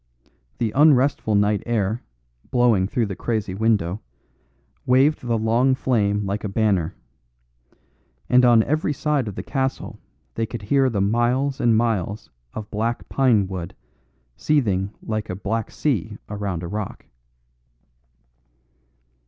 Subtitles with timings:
[0.57, 2.01] The unrestful night air,
[2.49, 4.01] blowing through the crazy window,
[4.83, 6.95] waved the long flame like a banner.
[8.27, 9.99] And on every side of the castle
[10.33, 13.75] they could hear the miles and miles of black pine wood
[14.35, 17.05] seething like a black sea around a rock.